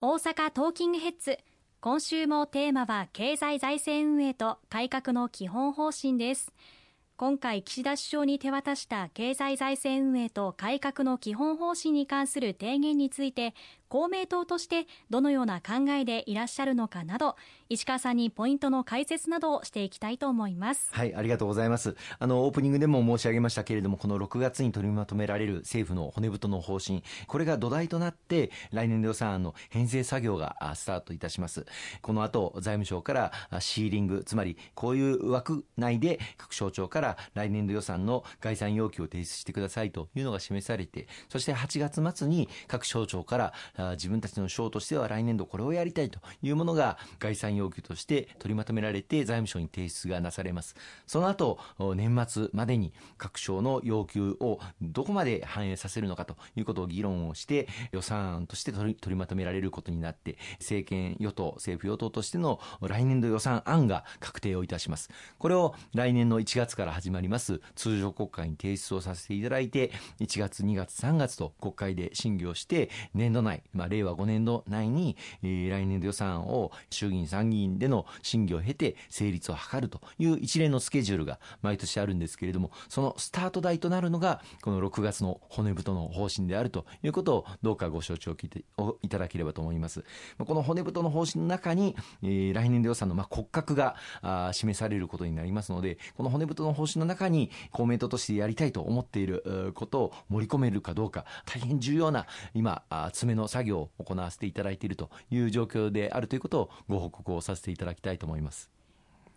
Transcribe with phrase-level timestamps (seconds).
[0.00, 1.38] 大阪トーキングヘッズ。
[1.80, 6.52] 今週もテーマは経済財政運営と改革の基本方針です。
[7.16, 13.56] 今回岸田首相に手渡した経済財政運営と改革の基本方針に関する提言について
[13.88, 17.36] 公明党としてどのような考えでいらっしゃるのかなど
[17.68, 20.88] 石川さんにポイントの解説などをしていきたいと思います。
[20.92, 21.96] はいありがとうございます。
[22.18, 31.66] あのオープニングでも申し上げましたけれどもこの6月に取りまとめられる政府の骨太の方針これが土台となって来年度予算案の編成作業がスタートいたします。
[32.00, 43.52] この後財務省からシーリングつまりこういう枠内で各省庁から来年度予算の概算要求を提出してくださいというのが示されてそして8月末に各省庁から
[43.92, 50.74] 自分たちの省としては来年度これをやりたいというものが概算要求として取りまとめられて財務省に提出がなされます。
[51.06, 51.58] その後
[51.94, 65.10] 年末までに各省の要求をどこまで反映させるのかということを議論をして予算案として取り取りまとめられることになって政権与党政府与党としての来年度予算案が確定をいたします。
[65.38, 88.64] これを来年の1月から始まります通常国会に提出をさせていただいて1月2月3月と国会で審議をして年度内、まあ、令和5年度内に、えー、来年度予算を衆議院参議院での審議を経て成立を図るという一連のスケジュールが毎年あるんですけれどもそのスタート台となるのがこの6月の骨太の方針であるということをどうかご承知を聞いて
[89.02, 90.04] いただければと思います。
[90.38, 108.70] この骨太の方針の中に、えー、来年度予算のまあ骨格があ示されることになりますのでこの骨太の方針の中に公明党としてやりたいと思っていることを盛り込めるかどうか大変重要な今詰めの作業を行わせていただいているという状況であるということをご報告をさせていただきたいと思います。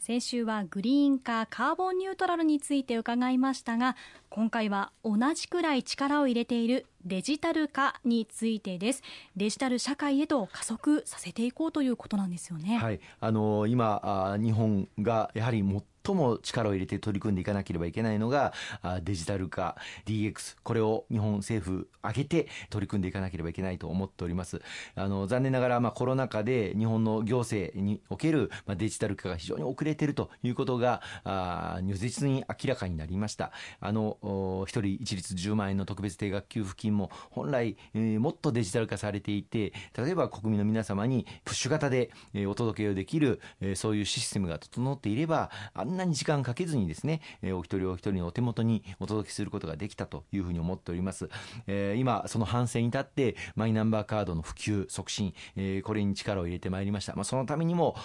[0.00, 3.96] 先週はグリーン化カーボンニュートラルについて伺いましたが
[4.30, 9.02] 今回は同じくらい力を入れているデジタル化についてです
[9.36, 12.78] デジタル社会へと加速させていこうということなんですよね。
[12.78, 15.62] はい、あの今日本がやはり
[16.04, 18.52] 最も力を入れて取り組んでいかなければいけないのが
[19.02, 24.62] デジタル化 DX これを日本政府挙げて取り組んでいかなければいけないと思っております。
[24.94, 33.52] あの残念ながらまあコロナ禍で日本の行政におけるまあデジタル化が非常に遅れているということがあ如実に明らかになりました。
[33.80, 51.28] あの一人一律10万円の特別定額給付金も本来、えー、もっとデジタル化されていて例えば国民の皆様にプッシュ型で、えー、お届けをできる、えー、そういうシステムが整っていればあんんなに時間かけずにですね、えー、お一人お一人のお手元にお届けすることができたというふうに思っております。
[51.66, 57.14] えー、今、その反省に立って、マイナンバーカードの普及、促進、えー、これに力を入れてまいりました。
[57.14, 57.96] まあ、そのためにも、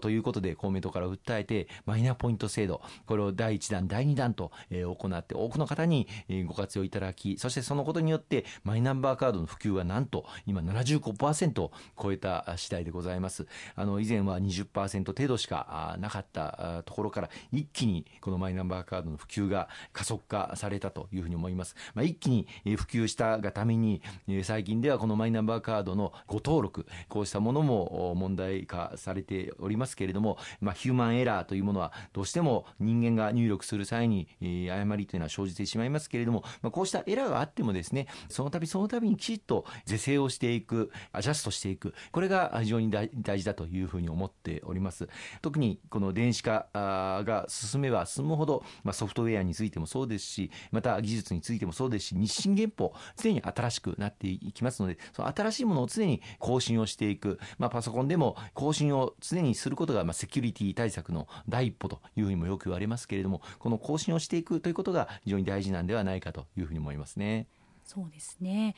[0.00, 6.08] ということで公明党から訴えて、マイナポイント制度、これを第1弾、第2弾と、えー、行って、多くの方に、
[6.46, 13.46] ご活用いただき、そしてそのことによって、マイナンバーカードの普及はなんと、今75%を超えた次第でございます。
[13.74, 21.74] あの、以前は20%程度しかなかったところから、一気にこのマイナンバーカードの普及が加速化されたというふうに思います。
[21.94, 24.02] まあ、一気に普及したがために、
[24.42, 43.08] 最近ではこのマイナンバーカードのご登録、こうしたものも問題化されておりますけれども、まあ、ヒューマンエラーというものはどうしても人間が入力する際に誤りというのは生じてしまいますけれども、まあ、こうしたエラーがあってもですね、その度その度にきちっと是正をしていく、アジャストしていく、これが非常に大
[43.38, 45.08] 事だというふうに思っております。
[45.42, 67.46] 特にこの電子化化が進めば進むほど、まあ、ソフトウェアについてもそうですし、また技術についてもそうですし、日進月歩、常に新しくなっていきますので、その新しいものを常に更新をしていく、まあ、パソコンでも更新を常にすることが、まあ、セキュリティ対策の第一歩というふうにもよく言われますけれども、この更新をしていくということが非常に大事なんではないかというふうに思いますね。
[67.84, 68.74] そうですね。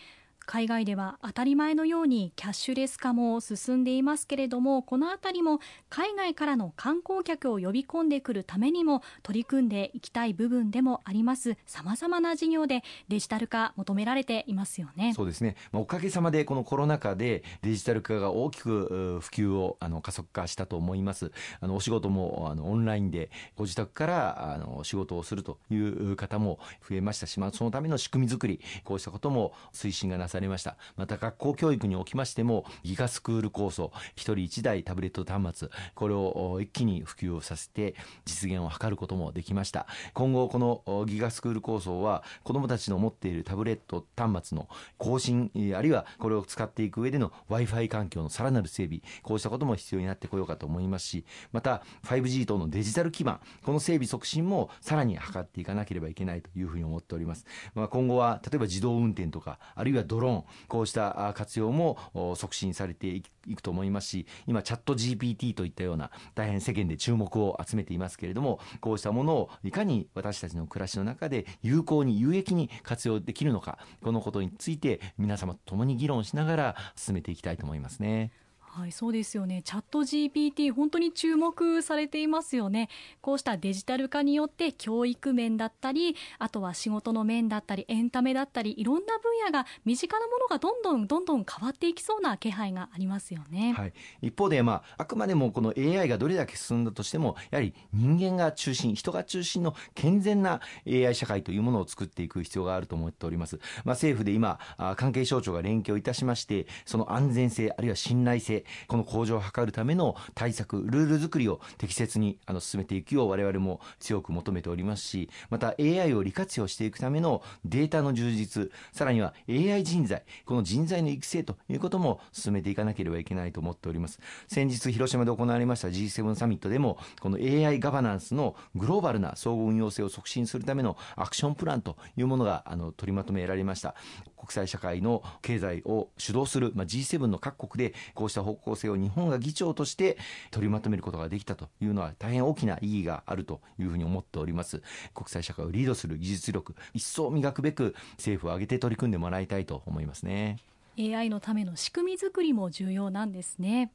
[0.47, 5.59] 海外では当たり前のようにキャッシュレス化も進んでいますけれどもこのあたりも
[5.91, 11.57] 海外からの観光客を呼び込んでくるためにも取り組んでいきたい部分でもあります。
[11.67, 15.15] さまざまな事業でデジタル化求められていますよね。
[15.15, 21.33] そうですね、まあ、おかげさまでこのコロナ禍でデジタル化が大きく普及をあの加速化したと思います。
[21.61, 30.77] あのお仕事もあのオンラインでご自宅からあの仕事をするという方も増えましたし、まあ、そのための仕組み作りこうしたことも推進がなさされました。
[30.97, 37.95] また学校教育におきましてもギガスクール構想1人1台タブレット端末これを一気に普及をさせて
[38.27, 39.87] 実現を図ることもできました。
[40.13, 44.69] 今後このギガスクール構想は子どもたちの持っているタブレット端末の
[44.99, 61.99] 更新あるいはこれを使っていく上での w i f i 環境のさらなる整備こうしたことも必要になってこようかと思いますしまた 5G 等のデジタル基盤この整備促進もさらに図っていかなければいけないというふうに思っております、まあ、今後は例えば自動運転とかあるいはドロローン、こうした活用も
[62.37, 63.23] 促進されてい
[63.55, 78.31] くと思いますし、今、チャット GPT といったような大変世間で注目を集めていますけれども、こうしたものをいかに私たちの暮らしの中で有効に有益に活用できるのか、このことについて皆様と共に議論しながら進めていきたいと思いますね。
[78.77, 79.63] はい、そうですよね。
[79.65, 82.91] チャット GPT 本当に注目されていますよね。
[83.23, 93.73] こうしたデジタル化によって教育面だったり、あとは仕事の面だったり、エンタメだったり、いろんな分野が身近なものがどんどんどんどん変わっていきそうな気配がありますよね。
[93.73, 93.95] はい。
[94.21, 103.57] 一方で、まあ、あくまでもこの AI がどれだけ進んだとしても、やはり人間が中心、人が中心の健全な AI 社会というものを作っていく必要があると思っております。
[103.87, 104.59] まあ、政府で今、
[104.99, 124.21] 関係省庁が連携をいたしまして、その安全性、あるいは信頼性、この向上を図るための対策、ルール作りを適切にあの進めていくよう我々も強く求めておりますし、また AI を利活用していくためのデータの充実、さらには AI 人材、この人材の育成ということも進めていかなければいけないと思っております。
[124.49, 133.95] 先日広島で行われました G7 サミットでも、この AI ガバナンスのグローバルな総合運用性を促進するためのアクションプランというものがあの取りまとめられました。
[134.37, 140.19] 国際社会の経済を主導する、まあ、G7 の各国でこうした方向性を日本が議長として
[140.51, 144.83] 取りまとめることができたというのは大変大きな意義があるというふうに思っております。
[145.15, 150.59] 国際社会をリードする技術力一層磨くべく政府を挙げて取り組んでもらいたいと思いますね。
[150.99, 153.93] AI のための仕組み作りも重要なんですね。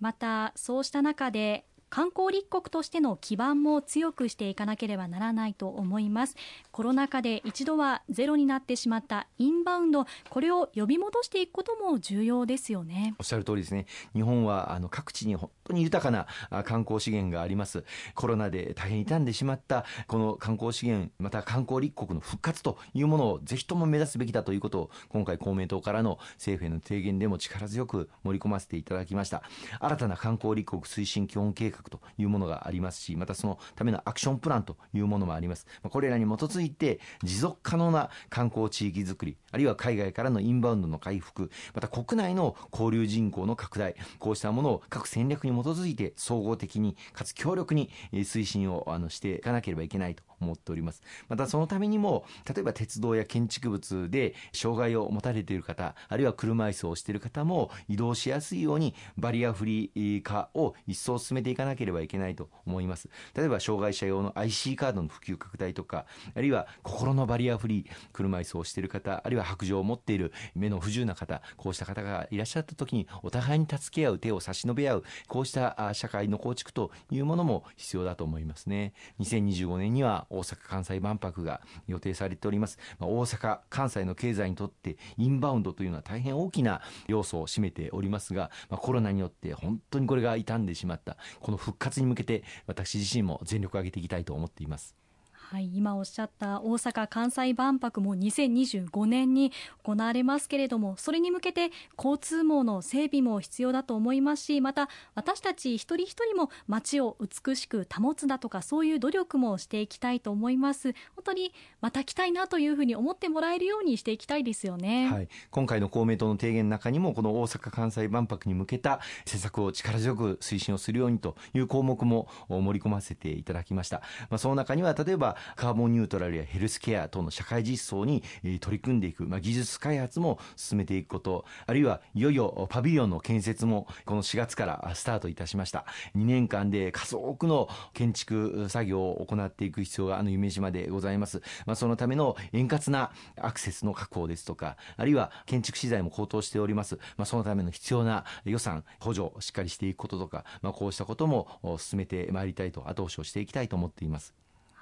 [0.00, 6.36] またそうした中で観光立国としての基盤も強くしていかなければならないと思います。
[6.72, 13.14] コロナ禍で一度はゼロになってしまったインバウンドこれを呼び戻していくことも重要ですよね。
[13.18, 13.86] おっしゃる通りですね。
[14.14, 16.26] 日本はあの各地に本当に豊かな
[16.64, 17.84] 観光資源があります。
[18.14, 29.42] コロナで大変傷んでしまったこの観光資源また観光立国の復活というものをぜひとも目指すべきだということを今回公明党からの政府への提言でも力強く盛り込ませていただきました。
[29.80, 35.66] 新たな観光立国推進基本計画画というものがありますしまたそのためのアクションプランというものもあります。
[35.82, 51.02] これらに基づいて持続可能な観光地域づくりあるいは海外からのインバウンドの回復また国内の交流人口の拡大こうしたものを各戦略に基づいて総合的にかつ強力に推進をあのしていかなければいけないと思っております。
[51.28, 63.08] またそのためにも例えば鉄道や建築物で障害を持たれている方あるいは車椅子をしている方も移動しやすいようにバリアフリー化を一層進めていかなければいけないと思います。
[63.34, 78.92] 例えば障害者用の IC カードの普及拡大とかあるいは心のバリアフリー車椅子をしている方あるいは白状を持っている目の不自由な方こうした方がいらっしゃった時にお互いに助け合う手を差し伸べ合うこうした社会の構築というものも必要だと思いますね。
[79.20, 95.05] 2025年には大阪・関西万博が予定されております、まあ、大阪・関西の経済にとってインバウンドというのは大変大きな要素を占めておりますが、まあ、コロナによって本当にこれが傷んでしまったこの復活に向けて私自身も全力を挙げていきたいと思っています。
[95.48, 99.52] はい、今おっしゃった大阪・関西万博も2025年に
[99.84, 110.94] 行われますけれどもそれに向けて交通網の整備も必要だと思いますしまた私たち一人一人も街を美しく保つだとかそういう努力もしていきたいと思います。
[111.14, 128.22] 本当にまた来たいなというふうに思ってもらえるようにしていきたいですよね、はい、今回の公明党の提言の中にもこの大阪・関西万博に向けた施策を力強く推進をするようにという項目も盛り込ませていただきました、まあ、その中には例えばカーボンニュートラルやヘルスケア等の社会実装に
[128.60, 135.84] 取り組んでいく、まあ、技術開発も進めていくこと、あるいはいよいよパビリオンの建設もこの4月からスタートいたしました。
[136.16, 141.42] 2年間で数多くの建築作業を行っていく必要があの夢島でございます。
[141.66, 146.98] まあ、そのための円滑なアクセスの確保ですとか、あるいは建築資材も高騰しております。
[147.16, 154.34] まあ、そのための必要な予算、補助をしっかりしていくこととか、まあ、こうしたことも進めてまいりたいと、後押しをしていきたいと思っています。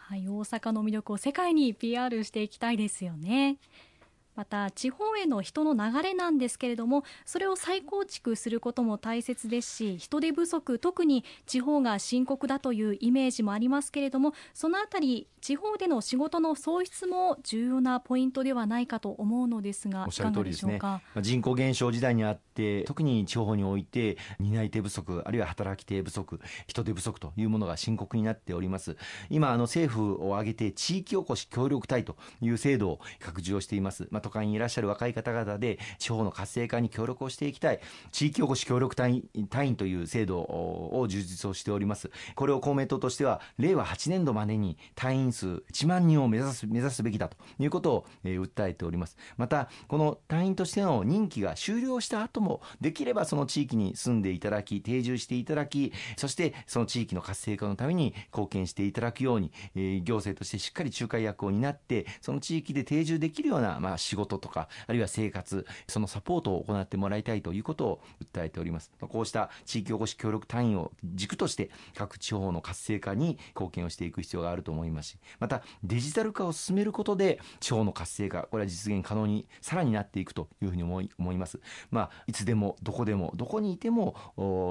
[0.07, 3.57] はい、大阪の魅力を世界に PR していきたいですよね。
[4.37, 20.81] また地方への人の流れなんですけれどもそれを再構築することも大切ですし人手不足特に地方が深刻だというイメージもありますけれどもそのあたり地方での仕事の創出も重要なポイントではないかと思うのですがおっしゃる通りですね。
[21.21, 28.97] 人口減少時代にあって特に地方において担い手不足あるいは働き手不足人手不足というものが深刻になっております。
[29.29, 34.09] 今あの政府を挙げて地域おこし協力隊という制度を拡充をしています。
[34.11, 37.81] ま都会にいらっしゃる若い方々で地方の活性化に協力をしていきたい。
[38.11, 42.11] 地域おこし協力隊員隊員という制度を充実をしております。
[42.35, 49.17] これを公明党としては令和8年度までに隊員数1万人を目指す目指すべきだということを、えー、訴えております。
[49.37, 68.01] またこの隊員としての任期が終了した後もできればその地域に住んでいただき定住していただきそしてその地域の活性化のために貢献していただくように、えー、行政としてしっかり仲介役を担ってその地域で定住できるような、まあ、仕仕事とかあるいは生活そのサポートを行ってもらいたいということを
[68.33, 68.93] 訴えております。
[69.01, 81.61] こうした地域おこし協力単位を軸として各地方の活性化に貢献をしていく必要があると思いますしまたデジタル化を進めることで地方の活性化これは実現可能にさらになっていくというふうに思い思います。
[81.91, 84.15] まあいつでもどこでもどこにいても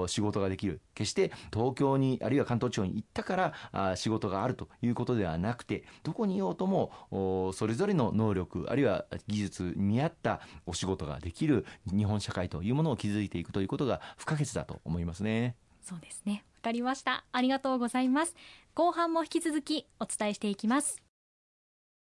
[0.08, 0.80] 仕事ができる。
[0.94, 15.56] 決して東京にあるいは関東地方に行ったからあ仕事があるということではなくてどこにいようともそれぞれの能力あるいは技技術に合ったお仕事ができる日本社会というものを築いていくということが不可欠だと思いますね。
[15.82, 16.44] そうですね。
[16.56, 17.24] わかりました。
[17.30, 18.34] ありがとうございます。
[18.74, 21.03] 後半も引き続きお伝えしていきます。